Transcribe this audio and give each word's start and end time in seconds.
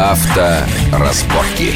Авторазборки. 0.00 1.74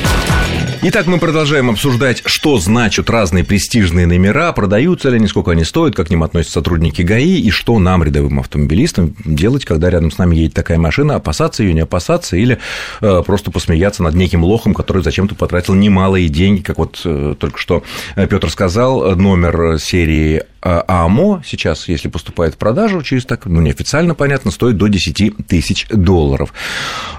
Итак, 0.87 1.07
мы 1.07 1.19
продолжаем 1.19 1.71
обсуждать, 1.71 2.23
что 2.27 2.59
значат 2.59 3.09
разные 3.09 3.43
престижные 3.43 4.07
номера, 4.07 4.53
продаются 4.53 5.09
ли 5.09 5.17
они, 5.17 5.27
сколько 5.27 5.53
они 5.53 5.65
стоят, 5.65 5.95
как 5.95 6.09
к 6.09 6.11
ним 6.11 6.23
относятся 6.23 6.59
сотрудники 6.61 7.01
ГАИ, 7.01 7.41
и 7.41 7.49
что 7.49 7.79
нам, 7.79 8.05
рядовым 8.05 8.39
автомобилистам, 8.39 9.17
делать, 9.25 9.65
когда 9.65 9.89
рядом 9.89 10.11
с 10.11 10.19
нами 10.19 10.37
едет 10.37 10.53
такая 10.53 10.77
машина, 10.77 11.15
опасаться 11.15 11.63
ее, 11.63 11.73
не 11.73 11.81
опасаться, 11.81 12.37
или 12.37 12.59
э, 13.01 13.23
просто 13.25 13.51
посмеяться 13.51 14.03
над 14.03 14.15
неким 14.15 14.45
лохом, 14.45 14.75
который 14.75 15.03
зачем-то 15.03 15.35
потратил 15.35 15.73
немалые 15.73 16.29
деньги, 16.29 16.61
как 16.61 16.77
вот 16.77 17.01
э, 17.07 17.35
только 17.39 17.59
что 17.59 17.83
Петр 18.15 18.51
сказал, 18.51 19.17
номер 19.17 19.79
серии 19.79 20.43
АМО 20.65 21.43
сейчас, 21.45 21.89
если 21.89 22.09
поступает 22.09 22.55
в 22.55 22.57
продажу 22.57 23.03
через 23.03 23.27
так, 23.27 23.45
ну, 23.45 23.61
неофициально, 23.61 24.15
понятно, 24.15 24.51
стоит 24.51 24.79
до 24.79 24.87
10 24.87 25.47
тысяч 25.47 25.87
долларов. 25.91 26.55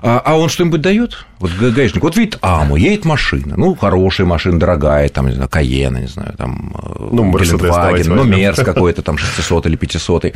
А, 0.01 0.19
а 0.25 0.35
он 0.35 0.49
что-нибудь 0.49 0.81
дает? 0.81 1.25
Вот 1.39 1.51
гаишник, 1.51 2.01
вот 2.01 2.17
видит 2.17 2.39
АМО, 2.41 2.77
едет 2.77 3.05
машина, 3.05 3.54
ну, 3.57 3.75
хорошая 3.75 4.27
машина, 4.27 4.59
дорогая, 4.59 5.09
там, 5.09 5.27
не 5.27 5.33
знаю, 5.33 5.49
Каена, 5.49 5.97
не 5.97 6.07
знаю, 6.07 6.33
там, 6.37 6.75
ну, 6.99 7.31
Гелендваген, 7.31 8.15
ну, 8.15 8.23
Мерс 8.23 8.59
какой-то, 8.59 9.01
там, 9.01 9.17
600 9.17 9.65
или 9.67 9.75
500 9.75 10.35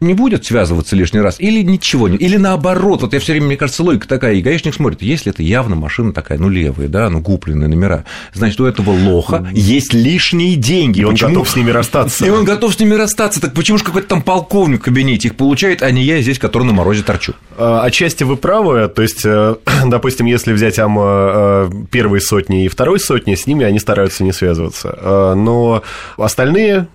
не 0.00 0.14
будет 0.14 0.46
связываться 0.46 0.96
лишний 0.96 1.20
раз, 1.20 1.36
или 1.38 1.62
ничего, 1.62 2.08
или 2.08 2.36
наоборот, 2.36 3.02
вот 3.02 3.12
я 3.12 3.20
все 3.20 3.32
время, 3.32 3.48
мне 3.48 3.56
кажется, 3.56 3.82
логика 3.82 4.08
такая, 4.08 4.34
и 4.34 4.42
гаишник 4.42 4.74
смотрит, 4.74 5.02
если 5.02 5.32
это 5.32 5.42
явно 5.42 5.76
машина 5.76 6.12
такая, 6.12 6.38
ну, 6.38 6.48
левая, 6.48 6.88
да, 6.88 7.10
ну, 7.10 7.22
купленные 7.22 7.68
номера, 7.68 8.04
значит, 8.32 8.60
у 8.60 8.64
этого 8.64 8.90
лоха 8.90 9.46
есть 9.52 9.92
лишние 9.92 10.56
деньги. 10.56 11.00
И 11.00 11.04
он 11.04 11.12
почему? 11.12 11.30
готов 11.30 11.50
с 11.50 11.56
ними 11.56 11.70
расстаться. 11.70 12.26
И 12.30 12.30
он 12.30 12.44
готов 12.44 12.74
с 12.74 12.80
ними 12.80 12.94
расстаться, 12.94 13.40
так 13.40 13.52
почему 13.52 13.78
же 13.78 13.84
какой-то 13.84 14.08
там 14.08 14.22
полковник 14.22 14.80
в 14.80 14.84
кабинете 14.84 15.28
их 15.28 15.36
получает, 15.36 15.82
а 15.82 15.90
не 15.90 16.02
я 16.02 16.20
здесь, 16.22 16.38
который 16.38 16.64
на 16.64 16.72
морозе 16.72 17.02
торчу? 17.02 17.34
А, 17.56 17.82
отчасти 17.82 18.24
вы 18.24 18.36
правы, 18.36 18.88
то 18.88 19.02
есть, 19.02 19.22
э, 19.24 19.56
допустим, 19.86 20.26
если 20.26 20.52
взять 20.52 20.78
АМ 20.78 20.98
э, 20.98 21.70
первой 21.90 22.20
сотни 22.20 22.64
и 22.64 22.68
второй 22.68 23.00
сотни, 23.00 23.34
с 23.34 23.46
ними 23.46 23.64
они 23.66 23.78
стараются 23.78 24.24
не 24.24 24.32
связываться, 24.32 24.96
э, 24.98 25.34
но 25.34 25.82
остальные 26.16 26.88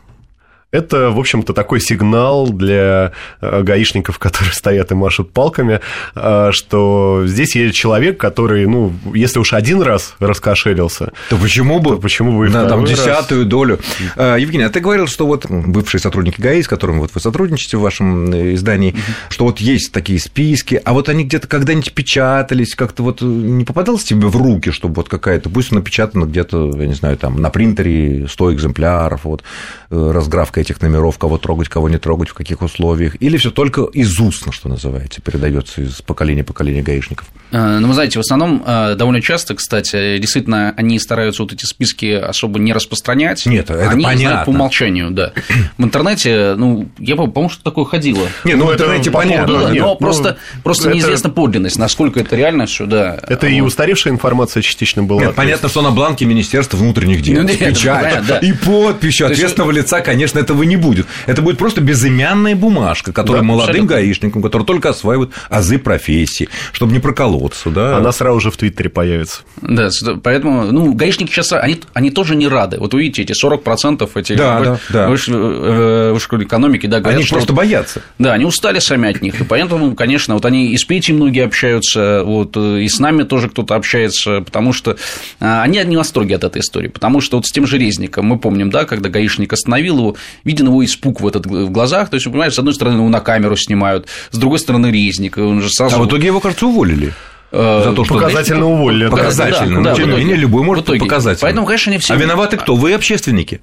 это, 0.75 1.09
в 1.09 1.19
общем-то, 1.19 1.53
такой 1.53 1.79
сигнал 1.79 2.49
для 2.49 3.13
э, 3.41 3.61
гаишников, 3.63 4.19
которые 4.25 4.53
стоят 4.53 4.91
и 4.91 4.95
машут 4.95 5.31
палками, 5.31 5.79
э, 6.15 6.49
что 6.51 7.23
здесь 7.25 7.55
есть 7.55 7.75
человек, 7.75 8.19
который, 8.19 8.67
ну, 8.67 8.93
если 9.13 9.39
уж 9.39 9.53
один 9.53 9.81
раз 9.81 10.15
раскошелился, 10.19 11.11
то 11.29 11.37
почему 11.37 11.79
бы, 11.79 11.91
то 11.91 11.97
почему 11.97 12.37
бы 12.37 12.47
и 12.47 12.49
да, 12.49 12.67
там 12.67 12.85
десятую 12.85 13.41
раз? 13.41 13.49
долю. 13.49 13.79
Э, 14.15 14.35
Евгений, 14.39 14.65
а 14.65 14.69
ты 14.69 14.79
говорил, 14.79 15.07
что 15.07 15.25
вот 15.25 15.45
бывшие 15.49 16.01
сотрудники 16.01 16.41
ГАИ, 16.41 16.61
с 16.61 16.67
которыми 16.67 16.99
вот 16.99 17.11
вы 17.13 17.21
сотрудничаете 17.21 17.77
в 17.77 17.81
вашем 17.81 18.53
издании, 18.53 18.91
угу. 18.91 18.99
что 19.29 19.45
вот 19.45 19.59
есть 19.59 19.91
такие 19.91 20.19
списки, 20.19 20.81
а 20.83 20.93
вот 20.93 21.09
они 21.09 21.23
где-то 21.23 21.47
когда-нибудь 21.47 21.93
печатались, 21.93 22.75
как-то 22.75 23.03
вот 23.03 23.21
не 23.21 23.63
попадалось 23.63 24.03
тебе 24.03 24.27
в 24.27 24.35
руки, 24.35 24.71
чтобы 24.71 24.95
вот 24.95 25.09
какая-то, 25.09 25.49
пусть 25.49 25.71
напечатана 25.71 26.25
где-то, 26.25 26.73
я 26.77 26.87
не 26.87 26.93
знаю, 26.93 27.17
там 27.17 27.41
на 27.41 27.49
принтере 27.49 28.27
100 28.27 28.53
экземпляров, 28.53 29.23
вот 29.23 29.43
разграфка 29.89 30.64
этих 30.65 30.81
номеров, 30.81 31.17
кого 31.17 31.37
трогать, 31.37 31.69
кого 31.69 31.89
не 31.89 31.97
трогать, 31.97 32.29
в 32.29 32.33
каких 32.33 32.61
условиях, 32.61 33.15
или 33.19 33.37
все 33.37 33.51
только 33.51 33.83
из 33.83 34.19
устно, 34.19 34.51
что 34.51 34.69
называется, 34.69 35.21
передается 35.21 35.81
из 35.81 36.01
поколения 36.01 36.43
в 36.43 36.47
поколение 36.47 36.83
гаишников? 36.83 37.27
Э, 37.51 37.77
ну, 37.79 37.87
вы 37.87 37.93
знаете, 37.93 38.19
в 38.19 38.21
основном 38.21 38.63
э, 38.65 38.95
довольно 38.95 39.21
часто, 39.21 39.55
кстати, 39.55 40.17
действительно, 40.17 40.73
они 40.77 40.99
стараются 40.99 41.43
вот 41.43 41.53
эти 41.53 41.65
списки 41.65 42.11
особо 42.11 42.59
не 42.59 42.73
распространять. 42.73 43.45
Нет, 43.45 43.69
это 43.69 43.89
они 43.89 44.03
понятно. 44.03 44.29
знают 44.29 44.45
по 44.45 44.49
умолчанию, 44.49 45.11
да. 45.11 45.31
В 45.77 45.83
интернете, 45.83 46.55
ну, 46.57 46.89
я 46.99 47.15
по-моему, 47.15 47.49
что 47.49 47.63
такое 47.63 47.85
ходило. 47.85 48.27
Не, 48.43 48.55
ну, 48.55 48.67
в 48.67 48.73
интернете 48.73 49.11
по 49.11 49.19
понятно. 49.19 49.53
Было, 49.53 49.71
нет, 49.71 49.81
но 49.81 49.93
ну, 49.93 49.95
просто, 49.97 50.37
просто 50.63 50.89
это... 50.89 50.97
неизвестна 50.97 51.29
подлинность, 51.29 51.77
насколько 51.77 52.19
это 52.19 52.35
реально 52.35 52.65
все, 52.65 52.85
да. 52.85 53.19
Это 53.27 53.47
и 53.47 53.61
устаревшая 53.61 54.13
информация 54.13 54.61
частично 54.61 55.03
была. 55.03 55.21
Нет, 55.21 55.35
понятно, 55.35 55.69
что 55.69 55.81
на 55.81 55.91
бланке 55.91 56.25
Министерства 56.25 56.77
внутренних 56.77 57.21
дел. 57.21 57.41
Ну, 57.41 57.47
нет, 57.47 57.59
печать, 57.59 58.03
понятно, 58.03 58.27
да. 58.27 58.39
и 58.39 58.53
подписью 58.53 59.27
ответственного 59.27 59.71
есть... 59.71 59.83
лица, 59.83 60.01
конечно, 60.01 60.39
этого 60.55 60.63
не 60.63 60.75
будет. 60.75 61.05
Это 61.27 61.41
будет 61.41 61.57
просто 61.57 61.81
безымянная 61.81 62.55
бумажка, 62.55 63.13
которая 63.13 63.41
да, 63.41 63.47
молодым 63.47 63.69
абсолютно. 63.69 63.95
гаишникам, 63.95 64.41
которые 64.41 64.65
только 64.65 64.89
осваивают 64.89 65.31
азы 65.49 65.77
профессии, 65.77 66.49
чтобы 66.71 66.93
не 66.93 66.99
проколоться, 66.99 67.69
да. 67.69 67.97
Она 67.97 68.11
сразу 68.11 68.39
же 68.39 68.51
в 68.51 68.57
Твиттере 68.57 68.89
появится. 68.89 69.41
Да, 69.61 69.89
поэтому, 70.23 70.71
ну, 70.71 70.93
гаишники 70.93 71.31
сейчас, 71.31 71.53
они, 71.53 71.81
они 71.93 72.09
тоже 72.09 72.35
не 72.35 72.47
рады. 72.47 72.77
Вот 72.79 72.93
увидите, 72.93 73.23
эти 73.23 73.33
40% 73.33 74.09
этих 74.15 74.37
да, 74.37 74.59
да, 74.61 74.79
да. 74.89 75.09
в 75.09 75.13
э, 75.13 76.43
экономики, 76.43 76.87
да, 76.87 76.99
говорят, 76.99 77.19
Они 77.19 77.29
просто 77.29 77.53
вот, 77.53 77.57
боятся. 77.57 78.01
Да, 78.17 78.33
они 78.33 78.45
устали 78.45 78.79
сами 78.79 79.09
от 79.09 79.21
них, 79.21 79.39
и 79.41 79.43
поэтому, 79.43 79.95
конечно, 79.95 80.33
вот 80.33 80.45
они 80.45 80.71
и 80.71 80.77
с 80.77 80.85
Петей 80.85 81.13
многие 81.13 81.43
общаются, 81.43 82.23
вот, 82.23 82.55
и 82.57 82.87
с 82.87 82.99
нами 82.99 83.23
тоже 83.23 83.49
кто-то 83.49 83.75
общается, 83.75 84.41
потому 84.41 84.73
что 84.73 84.97
а, 85.39 85.63
они 85.63 85.83
не 85.83 85.95
в 85.95 85.99
восторге 85.99 86.35
от 86.35 86.43
этой 86.43 86.61
истории, 86.61 86.87
потому 86.87 87.21
что 87.21 87.37
вот 87.37 87.45
с 87.45 87.51
тем 87.51 87.67
же 87.67 87.77
Резником, 87.77 88.25
мы 88.25 88.39
помним, 88.39 88.69
да, 88.69 88.85
когда 88.85 89.09
гаишник 89.09 89.51
остановил 89.53 89.97
его, 89.97 90.15
виден 90.45 90.67
его 90.67 90.85
испуг 90.85 91.19
в, 91.19 91.27
этот, 91.27 91.45
в 91.45 91.69
глазах, 91.69 92.09
то 92.09 92.15
есть, 92.15 92.25
понимаешь, 92.25 92.53
с 92.53 92.59
одной 92.59 92.73
стороны 92.73 92.97
его 92.97 93.09
на 93.09 93.19
камеру 93.19 93.57
снимают, 93.57 94.07
с 94.31 94.37
другой 94.37 94.59
стороны 94.59 94.87
Резник, 94.87 95.37
он 95.37 95.61
же 95.61 95.69
сразу... 95.69 95.97
А 95.97 95.99
в 95.99 96.07
итоге 96.07 96.27
его, 96.27 96.39
кажется, 96.39 96.67
уволили. 96.67 97.13
Э, 97.51 97.81
За 97.85 97.93
то, 97.93 98.05
что 98.05 98.15
показательно 98.15 98.65
уволили. 98.65 99.09
Показательно. 99.09 99.83
Да, 99.83 99.95
да, 99.95 100.03
не 100.03 100.35
любой 100.35 100.63
может 100.63 100.85
быть 100.85 100.99
показательно. 100.99 101.41
Поэтому, 101.41 101.65
конечно, 101.65 101.91
не 101.91 101.97
все. 101.97 102.13
А 102.13 102.17
виноваты 102.17 102.57
кто? 102.57 102.75
Вы 102.75 102.93
общественники. 102.93 103.61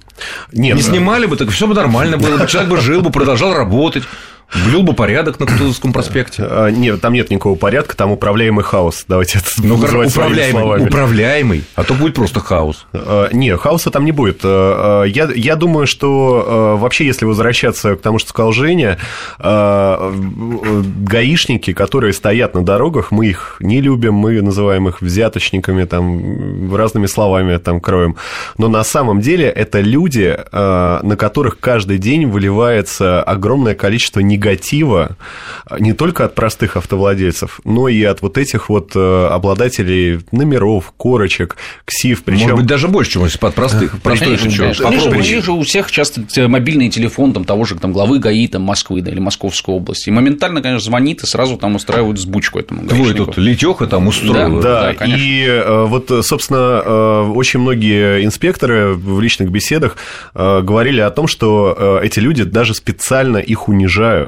Нет, 0.51 0.75
не 0.75 0.81
снимали 0.81 1.25
бы, 1.25 1.35
так 1.35 1.49
все 1.49 1.67
бы 1.67 1.73
нормально 1.73 2.17
было. 2.17 2.45
Человек 2.47 2.71
бы 2.71 2.77
жил 2.77 3.01
бы, 3.01 3.11
продолжал 3.11 3.53
работать. 3.53 4.03
Блюл 4.67 4.83
бы 4.83 4.93
порядок 4.93 5.39
на 5.39 5.47
Кутузовском 5.47 5.93
проспекте. 5.93 6.43
А, 6.45 6.69
нет, 6.69 7.01
там 7.01 7.13
нет 7.13 7.31
никакого 7.31 7.55
порядка, 7.55 7.97
там 7.97 8.11
управляемый 8.11 8.63
хаос. 8.63 9.05
Давайте 9.07 9.39
это 9.39 9.47
ну, 9.63 9.75
управляемый, 9.75 10.85
управляемый, 10.85 11.63
а 11.75 11.83
то 11.83 11.95
будет 11.95 12.13
просто 12.13 12.39
хаос. 12.39 12.85
А, 12.93 13.29
нет, 13.33 13.59
хаоса 13.59 13.89
там 13.89 14.05
не 14.05 14.11
будет. 14.11 14.41
А, 14.43 15.03
я, 15.03 15.27
я 15.33 15.55
думаю, 15.55 15.87
что 15.87 16.77
вообще, 16.79 17.05
если 17.05 17.25
возвращаться 17.25 17.95
к 17.95 18.01
тому, 18.01 18.19
что 18.19 18.29
сказал 18.29 18.51
Женя, 18.51 18.99
гаишники, 20.99 21.73
которые 21.73 22.13
стоят 22.13 22.53
на 22.53 22.63
дорогах, 22.63 23.09
мы 23.11 23.25
их 23.27 23.57
не 23.59 23.81
любим, 23.81 24.13
мы 24.13 24.39
называем 24.41 24.87
их 24.87 25.01
взяточниками, 25.01 25.85
там, 25.85 26.75
разными 26.75 27.07
словами 27.07 27.57
там 27.57 27.81
кроем. 27.81 28.17
Но 28.57 28.67
на 28.67 28.83
самом 28.83 29.19
деле 29.19 29.49
это 29.49 29.79
люди, 29.81 30.37
на 30.51 31.15
которых 31.17 31.59
каждый 31.59 31.97
день 31.97 32.27
выливается 32.27 33.23
огромное 33.23 33.73
количество 33.73 34.19
негатива 34.19 34.32
негатива 34.33 35.15
не 35.79 35.93
только 35.93 36.25
от 36.25 36.35
простых 36.35 36.77
автовладельцев, 36.77 37.59
но 37.63 37.87
и 37.87 38.03
от 38.03 38.21
вот 38.21 38.37
этих 38.37 38.69
вот 38.69 38.91
э, 38.95 39.27
обладателей 39.27 40.19
номеров, 40.31 40.93
корочек, 40.97 41.57
ксив. 41.85 42.23
Причем... 42.23 42.43
Может 42.43 42.57
быть, 42.57 42.65
даже 42.65 42.87
больше, 42.87 43.11
чем 43.11 43.23
от 43.23 43.53
простых. 43.53 44.01
Простой 44.01 44.33
еще. 44.33 44.73
У 44.83 45.15
них 45.15 45.43
же 45.43 45.51
у 45.51 45.61
всех 45.61 45.91
часто 45.91 46.21
мобильный 46.47 46.89
телефон 46.89 47.33
там, 47.33 47.45
того 47.45 47.65
же 47.65 47.75
там, 47.75 47.93
главы 47.93 48.19
ГАИ 48.19 48.47
там, 48.47 48.63
Москвы 48.63 49.01
да, 49.01 49.11
или 49.11 49.19
Московской 49.19 49.75
области. 49.75 50.09
И 50.09 50.11
моментально, 50.11 50.61
конечно, 50.61 50.83
звонит 50.83 51.23
и 51.23 51.27
сразу 51.27 51.57
там 51.57 51.75
устраивают 51.75 52.19
сбучку 52.19 52.59
этому 52.59 52.87
Твой 52.87 53.13
тут 53.13 53.37
Летеха 53.37 53.85
там 53.87 54.07
устроил. 54.07 54.61
Да, 54.61 54.93
да, 54.93 55.05
и 55.05 55.45
э, 55.45 55.85
вот, 55.85 56.11
собственно, 56.25 56.81
э, 56.83 57.31
очень 57.35 57.59
многие 57.59 58.25
инспекторы 58.25 58.93
в 58.93 59.21
личных 59.21 59.51
беседах 59.51 59.97
говорили 60.33 61.01
о 61.01 61.09
том, 61.09 61.27
что 61.27 61.99
эти 62.01 62.19
люди 62.19 62.43
даже 62.43 62.73
специально 62.73 63.37
их 63.37 63.67
унижают. 63.67 64.22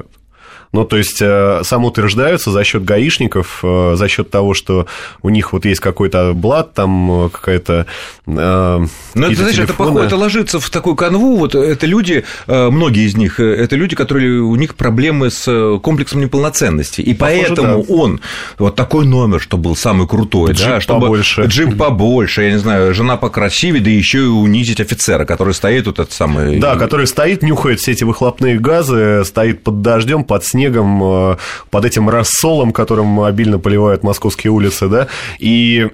Ну, 0.72 0.84
то 0.84 0.96
есть, 0.96 1.18
э, 1.20 1.60
самоутверждаются 1.62 2.50
за 2.50 2.64
счет 2.64 2.84
гаишников, 2.84 3.60
э, 3.62 3.94
за 3.96 4.08
счет 4.08 4.30
того, 4.30 4.54
что 4.54 4.86
у 5.22 5.28
них 5.28 5.52
вот 5.52 5.64
есть 5.64 5.80
какой-то 5.80 6.32
блат, 6.34 6.74
там 6.74 7.26
э, 7.26 7.28
какая-то... 7.30 7.86
Ну, 8.26 8.88
это, 9.14 9.34
знаешь, 9.34 9.58
это 9.58 9.72
похоже, 9.72 10.06
это 10.06 10.16
ложится 10.16 10.60
в 10.60 10.68
такую 10.70 10.96
канву, 10.96 11.36
вот 11.36 11.54
это 11.54 11.86
люди, 11.86 12.24
многие 12.46 13.06
из 13.06 13.16
них, 13.16 13.38
это 13.38 13.76
люди, 13.76 13.94
которые, 13.94 14.40
у 14.40 14.56
них 14.56 14.74
проблемы 14.74 15.30
с 15.30 15.78
комплексом 15.82 16.20
неполноценности, 16.20 17.00
и 17.00 17.14
похоже, 17.14 17.44
поэтому 17.46 17.84
да. 17.84 17.94
он, 17.94 18.20
вот 18.58 18.74
такой 18.74 19.06
номер, 19.06 19.40
чтобы 19.40 19.64
был 19.64 19.76
самый 19.76 20.08
крутой, 20.08 20.52
джип 20.52 20.66
да, 20.66 20.80
чтобы 20.80 21.02
побольше. 21.02 21.42
джип 21.42 21.76
побольше, 21.76 22.42
я 22.42 22.50
не 22.50 22.58
знаю, 22.58 22.92
жена 22.94 23.16
покрасивее, 23.16 23.82
да 23.82 23.90
еще 23.90 24.18
и 24.18 24.26
унизить 24.26 24.80
офицера, 24.80 25.24
который 25.24 25.54
стоит 25.54 25.86
вот 25.86 26.00
этот 26.00 26.12
самый... 26.12 26.58
Да, 26.58 26.76
который 26.76 27.06
стоит, 27.06 27.42
нюхает 27.42 27.80
все 27.80 27.92
эти 27.92 28.04
выхлопные 28.04 28.58
газы, 28.58 29.24
стоит 29.24 29.62
под 29.62 29.82
дождем, 29.82 30.24
под 30.24 30.44
снегом, 30.44 30.55
снегом, 30.56 31.02
э, 31.02 31.36
под 31.70 31.84
этим 31.84 32.08
рассолом, 32.08 32.72
которым 32.72 33.20
обильно 33.20 33.58
поливают 33.58 34.02
московские 34.02 34.50
улицы, 34.52 34.88
да, 34.88 35.08
и 35.38 35.88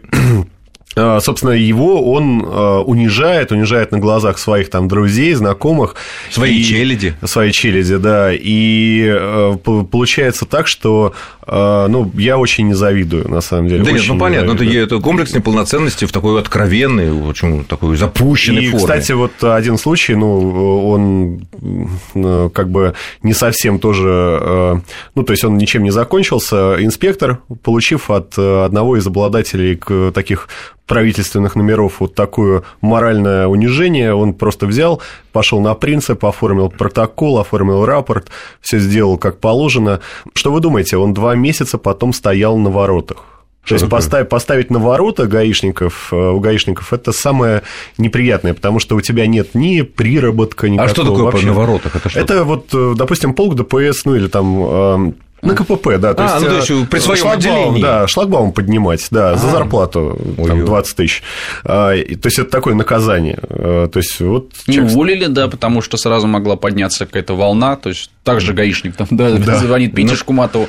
собственно, 0.94 1.52
его 1.52 2.12
он 2.12 2.44
а, 2.44 2.80
унижает, 2.82 3.52
унижает 3.52 3.92
на 3.92 3.98
глазах 3.98 4.38
своих 4.38 4.70
там 4.70 4.88
друзей, 4.88 5.32
знакомых. 5.34 5.94
Свои 6.30 6.58
и... 6.58 6.64
челяди. 6.64 7.14
Свои 7.24 7.50
челяди, 7.50 7.96
да. 7.96 8.30
И 8.32 9.06
а, 9.08 9.56
получается 9.56 10.44
так, 10.44 10.66
что 10.66 11.14
ну, 11.44 12.08
я 12.14 12.38
очень 12.38 12.68
не 12.68 12.74
завидую, 12.74 13.28
на 13.28 13.40
самом 13.40 13.66
деле. 13.66 13.82
Да 13.82 13.90
нет, 13.90 14.04
ну 14.06 14.16
понятно, 14.16 14.52
это, 14.52 14.64
это 14.64 15.00
комплекс 15.00 15.34
неполноценности 15.34 16.04
в 16.04 16.12
такой 16.12 16.38
откровенной, 16.40 17.10
в 17.10 17.28
общем, 17.28 17.64
такой 17.64 17.96
запущенной 17.96 18.62
и, 18.62 18.70
форме. 18.70 18.78
кстати, 18.78 19.10
вот 19.10 19.32
один 19.42 19.76
случай, 19.76 20.14
ну, 20.14 20.88
он 20.88 22.50
как 22.50 22.70
бы 22.70 22.94
не 23.24 23.34
совсем 23.34 23.80
тоже, 23.80 24.80
ну, 25.16 25.22
то 25.24 25.32
есть 25.32 25.42
он 25.42 25.58
ничем 25.58 25.82
не 25.82 25.90
закончился. 25.90 26.76
Инспектор, 26.78 27.40
получив 27.64 28.08
от 28.08 28.38
одного 28.38 28.96
из 28.96 29.04
обладателей 29.04 29.80
таких 30.12 30.48
правительственных 30.86 31.56
номеров 31.56 32.00
вот 32.00 32.14
такое 32.14 32.62
моральное 32.80 33.46
унижение. 33.46 34.14
Он 34.14 34.34
просто 34.34 34.66
взял, 34.66 35.00
пошел 35.32 35.60
на 35.60 35.74
принцип, 35.74 36.24
оформил 36.24 36.70
протокол, 36.70 37.38
оформил 37.38 37.84
рапорт, 37.84 38.28
все 38.60 38.78
сделал 38.78 39.18
как 39.18 39.38
положено. 39.38 40.00
Что 40.34 40.52
вы 40.52 40.60
думаете, 40.60 40.96
он 40.96 41.14
два 41.14 41.34
месяца 41.34 41.78
потом 41.78 42.12
стоял 42.12 42.56
на 42.58 42.70
воротах? 42.70 43.24
То 43.66 43.74
есть 43.74 43.88
поставить, 43.88 44.28
поставить 44.28 44.70
на 44.70 44.80
ворота 44.80 45.26
гаишников, 45.28 46.12
э, 46.12 46.16
у 46.16 46.40
гаишников 46.40 46.92
это 46.92 47.12
самое 47.12 47.62
неприятное, 47.96 48.54
потому 48.54 48.80
что 48.80 48.96
у 48.96 49.00
тебя 49.00 49.26
нет 49.26 49.54
ни 49.54 49.82
приработка, 49.82 50.68
никакого. 50.68 50.90
А 50.90 50.92
что 50.92 51.04
такое 51.04 51.22
вообще. 51.22 51.46
на 51.46 51.52
воротах? 51.52 51.94
Это, 51.94 52.08
что 52.08 52.20
это 52.20 52.44
вот, 52.44 52.66
э, 52.74 52.94
допустим, 52.96 53.34
полк 53.34 53.54
ДПС, 53.54 54.04
ну 54.04 54.16
или 54.16 54.26
там 54.26 54.56
э, 54.58 55.12
на 55.42 55.56
КПП, 55.56 55.98
да. 55.98 56.14
То 56.14 56.22
а, 56.22 56.38
есть, 56.38 56.40
ну, 56.40 56.48
то 56.48 56.56
есть 56.56 56.70
э, 56.70 56.86
при 56.88 56.98
своем 57.00 57.20
шлагбаум, 57.20 57.54
отделении. 57.58 57.82
Да, 57.82 58.06
шлагбаум 58.06 58.52
поднимать, 58.52 59.06
да, 59.10 59.32
а, 59.32 59.36
за 59.36 59.50
зарплату 59.50 60.16
там, 60.36 60.64
20 60.64 60.96
тысяч. 60.96 61.22
А, 61.64 61.94
то 61.94 62.26
есть, 62.26 62.38
это 62.38 62.48
такое 62.48 62.74
наказание. 62.74 63.38
А, 63.42 63.88
то 63.88 63.98
есть, 63.98 64.20
вот... 64.20 64.52
Не 64.68 64.74
человек... 64.74 64.92
уволили, 64.92 65.26
да, 65.26 65.48
потому 65.48 65.82
что 65.82 65.96
сразу 65.96 66.28
могла 66.28 66.54
подняться 66.54 67.06
какая-то 67.06 67.34
волна, 67.34 67.74
то 67.74 67.88
есть, 67.88 68.10
также 68.24 68.52
гаишник 68.52 68.94
там, 68.94 69.08
да, 69.10 69.30
да. 69.32 69.58
звонит 69.58 69.94
Пете 69.94 70.10
ну... 70.10 70.16
Шкуматову, 70.16 70.68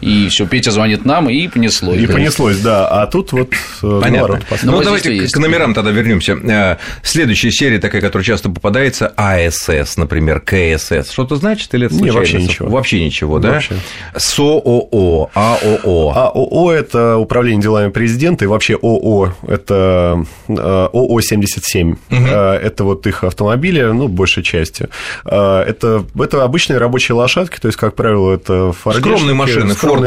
и 0.00 0.28
все, 0.28 0.46
Петя 0.46 0.70
звонит 0.70 1.04
нам, 1.04 1.30
и 1.30 1.46
понеслось. 1.46 1.98
И 1.98 2.06
да. 2.06 2.12
понеслось, 2.12 2.58
да, 2.58 2.88
а 2.88 3.06
тут 3.06 3.32
вот 3.32 3.52
э, 3.82 4.00
Понятно. 4.02 4.40
Ну, 4.64 4.72
ну 4.72 4.82
давайте 4.82 5.28
к 5.28 5.36
номерам 5.36 5.74
тогда 5.74 5.90
вернемся. 5.90 6.32
Э, 6.32 6.76
следующая 7.02 7.52
серия 7.52 7.78
такая, 7.78 8.00
которая 8.00 8.24
часто 8.24 8.50
попадается, 8.50 9.12
АСС, 9.16 9.96
например, 9.96 10.40
КСС. 10.40 11.12
Что-то 11.12 11.36
значит 11.36 11.72
или 11.74 11.86
это 11.86 11.94
случайно? 11.94 12.12
Не, 12.12 12.18
вообще 12.18 12.42
ничего. 12.42 12.68
Вообще 12.68 13.04
ничего, 13.04 13.38
да? 13.38 13.52
Вообще. 13.52 13.76
СООО, 14.16 15.30
АОО. 15.34 16.12
АОО– 16.14 16.72
это 16.72 17.16
Управление 17.16 17.62
делами 17.62 17.90
президента, 17.90 18.44
и 18.44 18.48
вообще 18.48 18.74
ООО– 18.74 19.34
это 19.46 20.24
э, 20.48 20.52
ОО-77. 20.52 21.96
Угу. 22.10 22.16
Это 22.16 22.84
вот 22.84 23.06
их 23.06 23.24
автомобили, 23.24 23.82
ну, 23.82 24.08
большей 24.08 24.42
части. 24.42 24.88
Э, 25.24 25.60
это, 25.60 26.04
это 26.18 26.44
обычные 26.44 26.78
рабочие 26.78 27.16
лошадки, 27.16 27.58
то 27.60 27.68
есть, 27.68 27.78
как 27.78 27.94
правило, 27.94 28.34
это 28.34 28.74
Ford. 28.84 28.98
Скромные 28.98 29.34
машины, 29.34 29.72
Ford 29.72 30.00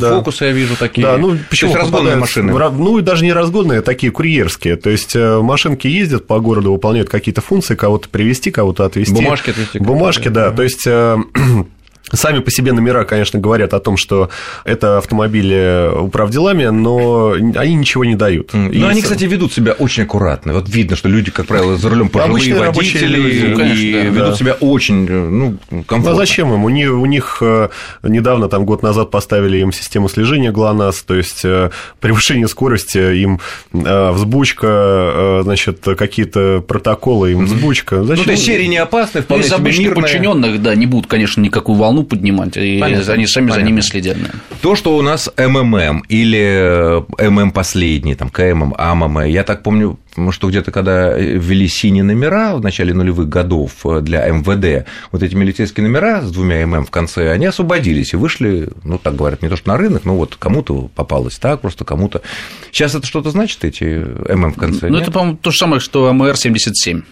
да, 0.00 0.18
Focus, 0.18 0.36
да. 0.40 0.46
я 0.46 0.52
вижу 0.52 0.76
такие. 0.76 1.06
Да, 1.06 1.16
ну, 1.16 1.36
почему 1.50 1.74
разгонные 1.74 2.16
машины? 2.16 2.52
Ну, 2.52 2.98
и 2.98 3.02
даже 3.02 3.24
не 3.24 3.32
разгонные, 3.32 3.80
а 3.80 3.82
такие 3.82 4.12
курьерские. 4.12 4.76
То 4.76 4.90
есть, 4.90 5.14
машинки 5.14 5.86
ездят 5.86 6.26
по 6.26 6.40
городу, 6.40 6.72
выполняют 6.72 7.08
какие-то 7.08 7.40
функции, 7.40 7.74
кого-то 7.74 8.08
привезти, 8.08 8.50
кого-то 8.50 8.84
отвезти. 8.84 9.14
Бумажки 9.14 9.50
отвезти. 9.50 9.78
Бумажки, 9.78 10.28
да. 10.28 10.50
То 10.50 10.62
есть, 10.62 10.86
Сами 12.10 12.40
по 12.40 12.50
себе 12.50 12.72
номера, 12.72 13.04
конечно, 13.04 13.38
говорят 13.38 13.72
о 13.74 13.80
том, 13.80 13.96
что 13.96 14.28
это 14.64 14.98
автомобили 14.98 15.90
управделами, 15.98 16.66
но 16.66 17.32
они 17.32 17.74
ничего 17.74 18.04
не 18.04 18.16
дают. 18.16 18.52
Но 18.52 18.68
и 18.68 18.82
они, 18.82 19.02
кстати, 19.02 19.24
ведут 19.24 19.52
себя 19.52 19.72
очень 19.72 20.02
аккуратно. 20.02 20.52
Вот 20.52 20.68
видно, 20.68 20.96
что 20.96 21.08
люди, 21.08 21.30
как 21.30 21.46
правило, 21.46 21.76
за 21.76 21.88
рулем 21.88 22.08
пожилые 22.08 22.70
водители 22.70 23.16
люди, 23.16 23.54
конечно, 23.54 23.82
и 23.82 23.92
да. 23.92 24.08
ведут 24.08 24.36
себя 24.36 24.52
очень 24.60 25.08
ну, 25.08 25.56
комфортно. 25.70 25.96
Ну, 25.98 26.10
а 26.10 26.14
зачем 26.14 26.52
им? 26.52 26.64
У 26.64 26.68
них, 26.68 26.90
у 26.92 27.06
них 27.06 27.38
э, 27.40 27.68
недавно, 28.02 28.48
там, 28.48 28.64
год 28.64 28.82
назад 28.82 29.10
поставили 29.10 29.58
им 29.58 29.72
систему 29.72 30.08
слежения 30.08 30.52
ГЛОНАСС, 30.52 31.02
то 31.04 31.14
есть 31.14 31.44
э, 31.44 31.70
превышение 32.00 32.48
скорости, 32.48 32.98
им 32.98 33.40
э, 33.72 34.10
взбучка, 34.10 35.40
значит, 35.44 35.84
какие-то 35.96 36.62
протоколы, 36.66 37.32
им 37.32 37.46
взбучка. 37.46 38.04
Зачем? 38.04 38.18
Ну, 38.18 38.24
то 38.24 38.32
есть 38.32 38.44
серии 38.44 38.66
не 38.66 38.78
опасны, 38.78 39.22
вполне 39.22 39.44
ну, 39.48 39.56
себе 39.56 39.84
мирные. 39.84 40.02
подчиненных, 40.02 40.62
да, 40.62 40.74
не 40.74 40.86
будут, 40.86 41.08
конечно, 41.08 41.40
никакую 41.40 41.78
волну 41.78 41.91
волну 41.92 42.04
поднимать, 42.04 42.56
и 42.56 42.80
понятно, 42.80 43.12
они 43.12 43.26
сами 43.26 43.46
понятно. 43.46 43.62
за 43.62 43.66
ними 43.66 43.80
следят. 43.80 44.16
Да. 44.20 44.30
То, 44.60 44.74
что 44.74 44.96
у 44.96 45.02
нас 45.02 45.30
МММ 45.36 46.04
или 46.08 47.04
э, 47.18 47.30
ММ 47.30 47.52
последний, 47.52 48.14
там 48.14 48.30
КММ, 48.30 48.74
АММ, 48.76 49.26
я 49.26 49.44
так 49.44 49.62
помню, 49.62 49.98
что 50.30 50.48
где-то 50.48 50.70
когда 50.70 51.16
ввели 51.16 51.68
синие 51.68 52.02
номера 52.02 52.56
в 52.56 52.62
начале 52.62 52.94
нулевых 52.94 53.28
годов 53.28 53.72
э, 53.84 54.00
для 54.00 54.26
МВД, 54.28 54.86
вот 55.10 55.22
эти 55.22 55.34
милицейские 55.34 55.86
номера 55.86 56.22
с 56.22 56.30
двумя 56.32 56.66
ММ 56.66 56.84
в 56.86 56.90
конце, 56.90 57.30
они 57.30 57.46
освободились 57.46 58.12
и 58.12 58.16
вышли, 58.16 58.68
ну, 58.84 58.98
так 58.98 59.16
говорят, 59.16 59.42
не 59.42 59.48
то 59.48 59.56
что 59.56 59.68
на 59.68 59.76
рынок, 59.76 60.04
но 60.04 60.16
вот 60.16 60.36
кому-то 60.36 60.90
попалось 60.94 61.38
так, 61.38 61.60
просто 61.60 61.84
кому-то. 61.84 62.22
Сейчас 62.70 62.94
это 62.94 63.06
что-то 63.06 63.30
значит, 63.30 63.64
эти 63.64 63.84
ММ 64.32 64.52
в 64.52 64.56
конце? 64.56 64.88
Ну, 64.88 64.98
это, 64.98 65.10
по-моему, 65.10 65.36
то 65.36 65.50
же 65.50 65.58
самое, 65.58 65.80
что 65.80 66.12
МР-77. 66.12 67.02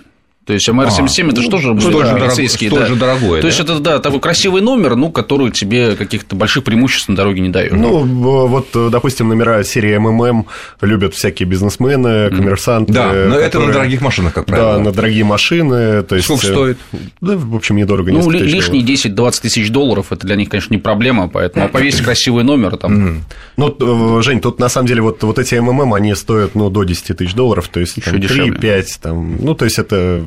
То 0.47 0.55
есть 0.55 0.69
МР-77 0.69 1.27
а, 1.27 1.33
это 1.33 1.43
же 1.43 1.51
тоже 1.51 1.75
ну, 1.75 1.81
столь 1.81 2.07
же, 2.07 2.17
полицейский, 2.17 2.71
дорого, 2.71 2.81
да. 2.81 2.87
столь 2.87 2.97
же 2.97 3.01
дорогое. 3.01 3.41
То 3.41 3.43
да? 3.43 3.49
есть 3.49 3.61
это 3.61 3.79
да, 3.79 3.99
такой 3.99 4.21
красивый 4.21 4.63
номер, 4.63 4.97
ну, 4.97 5.11
который 5.13 5.51
тебе 5.51 5.97
каких-то 5.97 6.35
больших 6.35 6.65
преимуществ 6.65 7.09
на 7.09 7.15
дороге 7.17 7.43
не 7.43 7.51
дает. 7.51 7.73
Ну, 7.73 8.05
вот, 8.47 8.69
допустим, 8.73 9.29
номера 9.29 9.63
серии 9.65 9.97
МММ 9.99 10.47
любят 10.81 11.15
всякие 11.15 11.47
бизнесмены, 11.47 12.31
коммерсанты. 12.31 12.93
Да, 12.93 13.09
но 13.09 13.13
которые... 13.13 13.47
это 13.47 13.61
на 13.61 13.73
дорогих 13.73 14.01
машинах, 14.01 14.33
как 14.33 14.47
правило. 14.47 14.79
Да, 14.79 14.79
на 14.79 14.93
дорогие 14.93 15.25
машины. 15.25 16.03
То 16.03 16.17
есть... 16.17 16.25
Сколько 16.25 16.47
стоит? 16.47 16.79
Да, 17.21 17.37
в 17.37 17.55
общем, 17.55 17.77
недорого. 17.77 18.11
Ну, 18.11 18.31
лишние 18.31 18.83
10-20 18.83 19.43
тысяч 19.43 19.71
долларов, 19.71 20.07
это 20.11 20.27
для 20.27 20.37
них, 20.37 20.49
конечно, 20.49 20.73
не 20.73 20.81
проблема, 20.81 21.29
поэтому 21.29 21.67
а 21.67 21.69
повесить 21.69 22.01
красивый 22.01 22.45
номер 22.45 22.79
там. 22.79 23.25
Ну, 23.57 24.23
Жень, 24.23 24.41
тут 24.41 24.59
на 24.59 24.71
самом 24.71 24.89
деле 24.89 25.03
вот, 25.03 25.23
вот 25.23 25.39
эти 25.39 25.55
МММ, 25.57 25.93
они 25.93 26.15
стоят, 26.15 26.55
ну, 26.55 26.71
до 26.71 26.85
10 26.85 27.19
тысяч 27.19 27.35
долларов, 27.35 27.69
то 27.69 27.79
есть 27.79 27.99
3-5, 27.99 28.85
там, 29.03 29.37
ну, 29.41 29.55
то 29.55 29.67
есть 29.67 29.79
это 29.79 30.25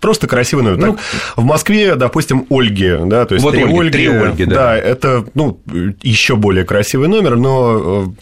Просто 0.00 0.26
красивый 0.26 0.64
номер. 0.64 0.78
Ну, 0.78 0.92
так, 0.92 1.02
в 1.36 1.44
Москве, 1.44 1.94
допустим, 1.94 2.46
Ольги, 2.50 2.94
да, 3.04 3.24
то 3.24 3.34
есть 3.34 3.42
вот 3.42 3.52
три 3.52 3.62
Ольги, 3.62 3.78
Ольги, 3.78 3.90
три 3.90 4.06
Ольги, 4.08 4.44
да. 4.44 4.54
да, 4.54 4.76
это 4.76 5.24
ну 5.32 5.58
еще 6.02 6.36
более 6.36 6.64
красивый 6.64 7.08
номер, 7.08 7.36
но 7.36 8.12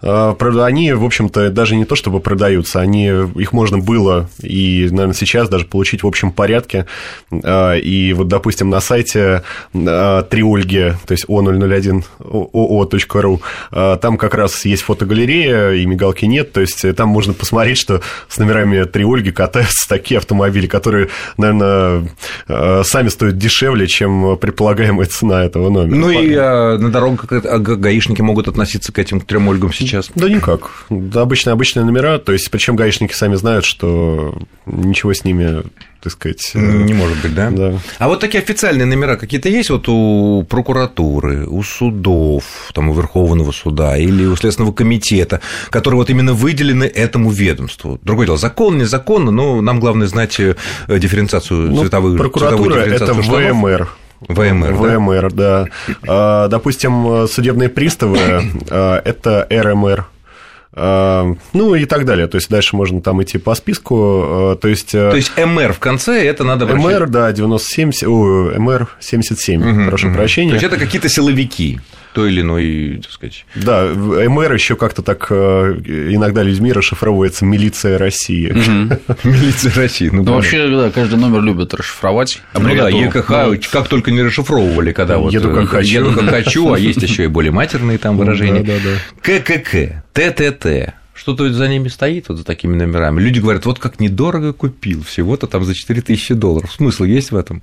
э, 0.00 0.34
они, 0.62 0.92
в 0.92 1.04
общем-то, 1.04 1.50
даже 1.50 1.74
не 1.74 1.84
то 1.84 1.96
чтобы 1.96 2.20
продаются, 2.20 2.80
они 2.80 3.06
их 3.06 3.52
можно 3.52 3.78
было 3.78 4.28
и, 4.42 4.86
наверное, 4.90 5.14
сейчас 5.14 5.48
даже 5.48 5.66
получить 5.66 6.02
в 6.02 6.06
общем 6.06 6.30
порядке. 6.30 6.86
Э, 7.32 7.78
и 7.78 8.12
вот, 8.12 8.28
допустим, 8.28 8.70
на 8.70 8.80
сайте 8.80 9.42
э, 9.74 10.22
три 10.30 10.42
Ольги, 10.42 10.92
то 11.06 11.12
есть 11.12 11.24
o001 11.24 12.04
oo.ru, 12.20 13.40
э, 13.72 13.98
там 14.00 14.18
как 14.18 14.34
раз 14.34 14.64
есть 14.64 14.82
фотогалерея 14.82 15.72
и 15.72 15.84
мигалки 15.84 16.26
нет, 16.26 16.52
то 16.52 16.60
есть 16.60 16.84
там 16.94 17.08
можно 17.08 17.32
посмотреть, 17.32 17.78
что 17.78 18.02
с 18.28 18.38
номерами 18.38 18.84
три 18.84 19.04
Ольги 19.04 19.32
катаются 19.32 19.88
такие 19.88 20.18
автомобили, 20.18 20.66
которые, 20.76 21.08
наверное, 21.38 22.08
э, 22.48 22.82
сами 22.84 23.08
стоят 23.08 23.38
дешевле, 23.38 23.86
чем 23.86 24.36
предполагаемая 24.36 25.06
цена 25.06 25.44
этого 25.44 25.70
номера. 25.70 25.96
Ну 25.96 26.10
и 26.10 26.34
а, 26.34 26.76
на 26.78 26.90
дорогах 26.90 27.26
а, 27.30 27.58
гаишники 27.58 28.20
могут 28.20 28.48
относиться 28.48 28.92
к 28.92 28.98
этим 28.98 29.20
трем 29.20 29.48
Ольгам 29.48 29.72
сейчас? 29.72 30.10
Да 30.14 30.28
никак. 30.28 30.70
Да, 30.90 31.22
обычные, 31.22 31.52
обычные 31.52 31.84
номера, 31.84 32.18
то 32.18 32.32
есть, 32.32 32.50
причем 32.50 32.76
гаишники 32.76 33.14
сами 33.14 33.36
знают, 33.36 33.64
что 33.64 34.38
ничего 34.66 35.14
с 35.14 35.24
ними 35.24 35.62
так 36.06 36.12
сказать. 36.12 36.52
Э, 36.54 36.58
не 36.58 36.94
может 36.94 37.20
быть, 37.22 37.34
да? 37.34 37.50
Да. 37.50 37.78
А 37.98 38.08
вот 38.08 38.20
такие 38.20 38.42
официальные 38.42 38.86
номера 38.86 39.16
какие-то 39.16 39.48
есть 39.48 39.70
вот 39.70 39.88
у 39.88 40.44
прокуратуры, 40.48 41.46
у 41.46 41.62
судов, 41.62 42.44
там, 42.72 42.88
у 42.88 42.94
Верховного 42.94 43.52
суда 43.52 43.96
или 43.96 44.24
у 44.24 44.36
Следственного 44.36 44.72
комитета, 44.72 45.40
которые 45.70 45.98
вот 45.98 46.10
именно 46.10 46.32
выделены 46.32 46.84
этому 46.84 47.30
ведомству? 47.30 47.98
Другое 48.02 48.26
дело, 48.26 48.38
закон, 48.38 48.78
незаконно, 48.78 49.30
но 49.30 49.60
нам 49.60 49.80
главное 49.80 50.06
знать 50.06 50.40
Э, 50.88 50.98
дифференциацию 50.98 51.70
ну, 51.70 51.80
цветовых 51.82 52.18
Прокуратура– 52.18 52.80
это 52.86 53.12
ВМР. 53.12 53.88
ВМР, 54.28 54.72
ВМР, 54.72 55.32
да. 55.32 55.64
да. 55.86 55.94
А, 56.08 56.48
допустим, 56.48 57.28
судебные 57.28 57.68
приставы 57.68 58.18
а,– 58.70 59.02
это 59.04 59.46
РМР. 59.50 60.06
А, 60.76 61.34
ну 61.54 61.74
и 61.74 61.86
так 61.86 62.04
далее. 62.04 62.26
То 62.26 62.36
есть 62.36 62.50
дальше 62.50 62.76
можно 62.76 63.00
там 63.00 63.22
идти 63.22 63.38
по 63.38 63.54
списку. 63.54 64.58
То 64.60 64.68
есть, 64.68 64.92
То 64.92 65.16
есть 65.16 65.32
МР 65.36 65.72
в 65.72 65.78
конце 65.78 66.24
это 66.24 66.44
надо 66.44 66.66
МР, 66.66 67.08
да, 67.08 67.32
97, 67.32 67.92
о, 68.06 68.58
МР 68.58 68.88
77, 69.00 69.60
угу, 69.60 69.88
прошу 69.88 70.08
угу. 70.08 70.16
прощения. 70.16 70.50
То 70.50 70.56
есть 70.56 70.66
это 70.66 70.76
какие-то 70.76 71.08
силовики 71.08 71.80
той 72.16 72.32
или 72.32 72.40
иной, 72.40 73.00
так 73.02 73.12
сказать. 73.12 73.44
Да, 73.54 73.84
МР 73.94 74.54
еще 74.54 74.74
как-то 74.74 75.02
так 75.02 75.26
э, 75.28 75.34
иногда 76.08 76.42
людьми 76.42 76.72
расшифровывается 76.72 77.44
милиция 77.44 77.98
России. 77.98 78.48
Милиция 79.22 79.74
России. 79.74 80.08
Ну, 80.10 80.22
вообще, 80.22 80.66
да, 80.66 80.90
каждый 80.90 81.18
номер 81.18 81.42
любят 81.42 81.74
расшифровать. 81.74 82.40
Ну 82.54 82.74
да, 82.74 82.88
ЕКХ, 82.88 83.28
ну, 83.28 83.60
как 83.70 83.88
только 83.88 84.12
не 84.12 84.22
расшифровывали, 84.22 84.92
когда 84.92 85.18
вот... 85.18 85.30
Еду 85.30 85.52
как 85.52 85.68
хочу. 85.68 86.06
Еду 86.06 86.12
как 86.14 86.30
хочу, 86.30 86.72
а 86.72 86.78
есть 86.78 87.02
еще 87.02 87.24
и 87.24 87.26
более 87.26 87.52
матерные 87.52 87.98
там 87.98 88.16
выражения. 88.16 88.62
Да, 88.62 88.76
да, 88.82 88.92
да. 88.92 89.38
ККК, 89.38 90.02
ТТТ, 90.14 90.94
что-то 91.12 91.52
за 91.52 91.68
ними 91.68 91.88
стоит, 91.88 92.30
вот 92.30 92.38
за 92.38 92.44
такими 92.44 92.74
номерами. 92.76 93.20
Люди 93.20 93.40
говорят, 93.40 93.66
вот 93.66 93.78
как 93.78 94.00
недорого 94.00 94.54
купил, 94.54 95.02
всего-то 95.02 95.46
там 95.46 95.64
за 95.64 95.74
4000 95.74 96.32
долларов. 96.32 96.72
Смысл 96.72 97.04
есть 97.04 97.30
в 97.30 97.36
этом? 97.36 97.62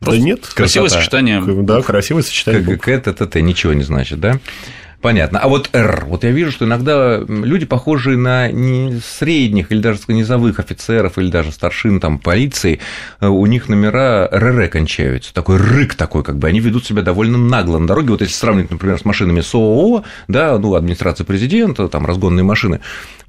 Просто 0.00 0.20
да 0.20 0.26
нет. 0.26 0.46
Красивое 0.46 0.86
красота. 0.86 1.00
сочетание. 1.02 1.62
Да, 1.62 1.82
красивое 1.82 2.22
сочетание. 2.22 2.76
Как 2.76 2.88
это, 2.88 3.24
это, 3.24 3.40
ничего 3.40 3.74
не 3.74 3.82
значит, 3.82 4.18
да? 4.18 4.40
Понятно. 5.00 5.38
А 5.38 5.48
вот 5.48 5.70
R, 5.72 6.04
вот 6.06 6.24
я 6.24 6.30
вижу, 6.30 6.52
что 6.52 6.66
иногда 6.66 7.20
люди, 7.26 7.64
похожие 7.64 8.18
на 8.18 8.50
не 8.50 9.00
средних 9.00 9.72
или 9.72 9.80
даже 9.80 9.98
низовых 10.08 10.58
офицеров 10.60 11.16
или 11.16 11.30
даже 11.30 11.52
старшин 11.52 12.00
там 12.00 12.18
полиции, 12.18 12.80
э, 13.20 13.26
у 13.26 13.46
них 13.46 13.70
номера 13.70 14.28
РР 14.30 14.68
кончаются. 14.68 15.32
Такой 15.32 15.56
рык 15.56 15.94
такой, 15.94 16.22
как 16.22 16.36
бы 16.36 16.48
они 16.48 16.60
ведут 16.60 16.84
себя 16.84 17.00
довольно 17.00 17.38
нагло 17.38 17.78
на 17.78 17.86
дороге. 17.86 18.10
Вот 18.10 18.20
если 18.20 18.34
сравнивать, 18.34 18.70
например, 18.70 18.98
с 18.98 19.06
машинами 19.06 19.40
СОО, 19.40 20.04
да, 20.28 20.58
ну, 20.58 20.74
администрация 20.74 21.24
президента, 21.24 21.88
там 21.88 22.04
разгонные 22.04 22.44
машины, 22.44 22.80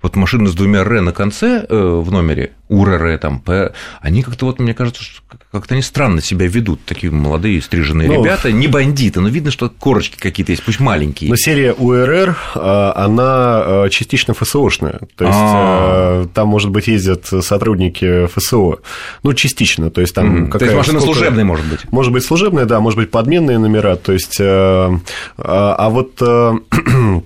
вот 0.02 0.18
машины 0.18 0.50
с 0.50 0.54
двумя 0.54 0.80
Р 0.80 1.00
на 1.00 1.14
конце 1.14 1.66
э, 1.70 1.76
в 1.76 2.12
номере, 2.12 2.52
УРР, 2.72 3.18
там, 3.20 3.40
П, 3.40 3.74
они 4.00 4.24
как-то 4.24 4.46
вот, 4.46 4.60
мне 4.60 4.74
кажется, 4.74 5.04
как-то 5.52 5.76
они 5.76 5.82
странно 5.82 6.22
себя 6.22 6.48
ведут, 6.48 6.86
такие 6.86 7.12
молодые 7.12 7.62
стриженные 7.62 8.08
ну, 8.08 8.24
ребята, 8.24 8.52
не 8.52 8.68
бандиты, 8.68 9.20
но 9.20 9.28
видно, 9.28 9.52
что 9.52 9.70
корочки 9.70 10.18
какие-то 10.18 10.52
есть, 10.54 10.64
пусть 10.64 10.80
маленькие. 10.80 11.30
Но 11.30 11.36
серия 11.36 11.74
УРР, 11.74 12.38
а, 12.56 12.94
она 12.96 13.24
а, 13.26 13.90
частично 13.90 14.34
ФСОшная, 14.34 15.02
то 15.16 15.26
есть 15.26 15.38
А-а-а. 15.38 16.28
там, 16.34 16.48
может 16.48 16.70
быть, 16.70 16.88
ездят 16.88 17.26
сотрудники 17.26 18.28
ФСО, 18.28 18.80
ну, 19.24 19.34
частично, 19.34 19.92
то 19.92 20.02
есть 20.02 20.16
там 20.16 20.46
какая, 20.46 20.60
То 20.60 20.66
есть 20.66 20.78
машина 20.78 21.00
сколько... 21.02 21.18
служебная, 21.18 21.44
может 21.44 21.66
быть? 21.66 21.92
Может 21.92 22.14
быть, 22.14 22.24
служебная, 22.24 22.66
да, 22.66 22.80
может 22.80 22.98
быть, 22.98 23.12
подменные 23.12 23.58
номера, 23.58 23.98
то 23.98 24.14
есть, 24.14 24.38
а, 24.40 24.98
а 25.38 25.90
вот 25.90 26.22
Э, 26.22 26.54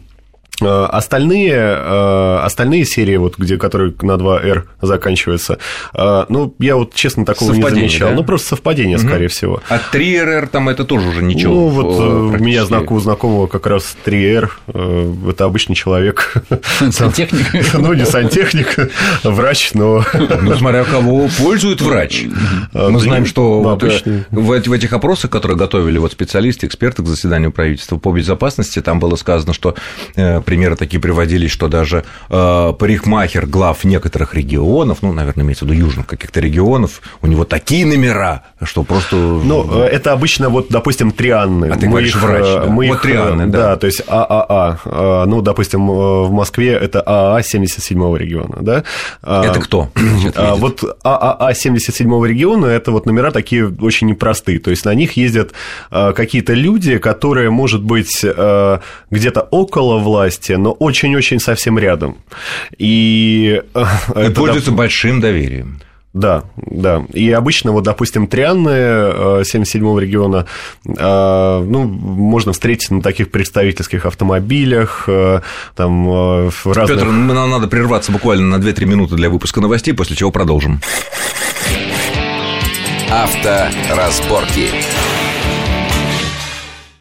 остальные, 0.65 1.53
э, 1.53 2.37
остальные 2.43 2.85
серии, 2.85 3.17
вот, 3.17 3.37
где, 3.37 3.57
которые 3.57 3.93
на 4.01 4.13
2R 4.13 4.63
заканчиваются, 4.81 5.59
э, 5.93 6.25
ну, 6.29 6.53
я 6.59 6.75
вот, 6.75 6.93
честно, 6.93 7.25
такого 7.25 7.53
не 7.53 7.61
замечал. 7.61 8.09
Да? 8.09 8.15
Ну, 8.15 8.23
просто 8.23 8.49
совпадение, 8.49 8.97
угу. 8.97 9.07
скорее 9.07 9.27
всего. 9.27 9.61
А 9.69 9.79
3RR 9.91 10.47
там 10.47 10.69
это 10.69 10.83
тоже 10.83 11.09
уже 11.09 11.23
ничего. 11.23 11.53
Ну, 11.53 11.67
вот 11.67 11.99
у 11.99 12.43
меня 12.43 12.65
знак, 12.65 12.91
у 12.91 12.99
знакомого 12.99 13.47
как 13.47 13.67
раз 13.67 13.95
3R, 14.05 14.49
это 15.29 15.45
обычный 15.45 15.75
человек. 15.75 16.33
Сантехник? 16.91 17.45
Ну, 17.85 17.93
не 17.93 18.05
сантехник, 18.05 18.91
врач, 19.23 19.71
но... 19.73 20.03
Ну, 20.41 20.55
смотря 20.55 20.83
кого 20.85 21.29
пользует 21.37 21.81
врач. 21.81 22.25
Мы 22.73 22.99
знаем, 22.99 23.25
что 23.25 23.77
в 24.31 24.51
этих 24.51 24.93
опросах, 24.93 25.31
которые 25.31 25.57
готовили 25.57 25.97
вот 25.97 26.11
специалисты, 26.11 26.67
эксперты 26.67 27.03
к 27.03 27.07
заседанию 27.07 27.51
правительства 27.51 27.97
по 27.97 28.11
безопасности, 28.11 28.81
там 28.81 28.99
было 28.99 29.15
сказано, 29.15 29.53
что 29.53 29.75
примеры 30.55 30.77
такие 30.77 31.01
приводились, 31.01 31.51
что 31.51 31.67
даже 31.67 32.05
э, 32.29 32.73
парикмахер 32.79 33.45
глав 33.45 33.83
некоторых 33.83 34.35
регионов, 34.35 34.99
ну, 35.01 35.11
наверное, 35.11 35.43
имеется 35.43 35.65
в 35.65 35.67
виду 35.67 35.77
южных 35.77 36.07
каких-то 36.07 36.39
регионов, 36.39 37.01
у 37.21 37.27
него 37.27 37.43
такие 37.43 37.85
номера, 37.85 38.43
что 38.63 38.83
просто... 38.83 39.17
Ну, 39.17 39.83
э, 39.83 39.87
это 39.87 40.13
обычно, 40.13 40.47
вот, 40.47 40.67
допустим, 40.69 41.11
трианны. 41.11 41.65
А 41.65 41.75
ты 41.75 41.87
мы 41.87 41.91
говоришь 41.91 42.15
их, 42.15 42.23
врач, 42.23 42.45
да? 42.45 42.65
Мы 42.67 42.87
вот 42.87 42.95
их, 42.95 43.01
трианны, 43.01 43.47
да. 43.47 43.59
Да, 43.59 43.75
то 43.75 43.87
есть 43.87 44.01
ААА. 44.07 44.79
А. 44.85 45.25
Ну, 45.25 45.41
допустим, 45.41 45.87
в 45.87 46.31
Москве 46.31 46.71
это 46.71 47.01
ААА 47.01 47.43
77 47.43 48.15
региона, 48.15 48.57
да? 48.61 48.83
А, 49.21 49.43
это 49.43 49.59
кто? 49.59 49.89
А, 50.35 50.55
вот 50.55 50.83
ААА 51.03 51.53
77 51.53 52.25
региона– 52.25 52.65
это 52.67 52.91
вот 52.91 53.05
номера 53.05 53.31
такие 53.31 53.67
очень 53.67 54.07
непростые, 54.07 54.59
то 54.59 54.71
есть 54.71 54.85
на 54.85 54.93
них 54.93 55.17
ездят 55.17 55.51
какие-то 55.91 56.53
люди, 56.53 56.97
которые, 56.97 57.49
может 57.49 57.83
быть, 57.83 58.23
где-то 58.23 59.41
около 59.51 59.97
власти, 59.97 60.34
власти, 60.35 60.53
но 60.53 60.71
очень-очень 60.71 61.39
совсем 61.39 61.79
рядом. 61.79 62.17
И, 62.77 63.61
и 64.15 64.29
пользуется 64.29 64.71
да... 64.71 64.77
большим 64.77 65.21
доверием. 65.21 65.79
Да, 66.13 66.43
да. 66.55 67.03
И 67.13 67.29
обычно, 67.31 67.73
вот, 67.73 67.83
допустим, 67.83 68.27
трианные 68.27 69.43
77-го 69.43 69.99
э, 69.99 70.01
региона, 70.01 70.45
э, 70.85 71.65
ну, 71.67 71.83
можно 71.83 72.53
встретить 72.53 72.89
на 72.89 73.01
таких 73.01 73.31
представительских 73.31 74.05
автомобилях, 74.05 75.03
э, 75.07 75.41
там, 75.75 76.05
в 76.05 76.65
разных... 76.67 76.99
Петр, 76.99 77.11
нам 77.11 77.49
надо 77.49 77.67
прерваться 77.67 78.13
буквально 78.13 78.57
на 78.57 78.63
2-3 78.63 78.85
минуты 78.85 79.15
для 79.15 79.29
выпуска 79.29 79.59
новостей, 79.59 79.93
после 79.93 80.15
чего 80.15 80.31
продолжим. 80.31 80.79
Авторазборки. 83.11 83.89
разборки. 83.97 84.69